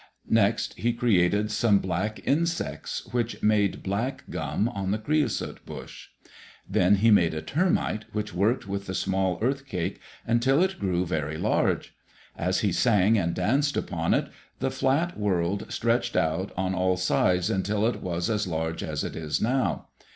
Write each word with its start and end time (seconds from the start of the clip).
Next 0.31 0.73
he 0.79 0.93
created 0.93 1.51
some 1.51 1.77
black 1.77 2.21
insects 2.25 3.05
which 3.11 3.43
made 3.43 3.83
black 3.83 4.23
gum 4.31 4.67
on 4.67 4.89
the 4.89 4.97
creosote 4.97 5.63
bush. 5.63 6.07
Then 6.67 6.95
he 6.95 7.11
made 7.11 7.35
a 7.35 7.41
termite 7.43 8.05
which 8.11 8.33
worked 8.33 8.67
with 8.67 8.87
the 8.87 8.95
small 8.95 9.37
earth 9.43 9.67
cake 9.67 9.99
until 10.25 10.63
it 10.63 10.79
grew 10.79 11.05
very 11.05 11.37
large. 11.37 11.93
As 12.35 12.61
he 12.61 12.71
sang 12.71 13.15
and 13.15 13.35
danced 13.35 13.77
upon 13.77 14.15
it, 14.15 14.31
the 14.57 14.71
flat 14.71 15.19
World 15.19 15.67
stretched 15.71 16.15
out 16.15 16.51
on 16.57 16.73
all 16.73 16.97
sides 16.97 17.51
until 17.51 17.85
it 17.85 18.01
was 18.01 18.27
as 18.27 18.47
large 18.47 18.81
as 18.81 19.03
it 19.03 19.15
is 19.15 19.39
now. 19.39 19.85